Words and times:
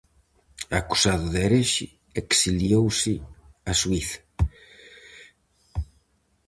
Acusado 0.79 1.25
de 1.33 1.39
herexe, 1.45 1.85
exiliouse 2.21 3.13
a 3.71 3.73
Suíza. 3.81 4.19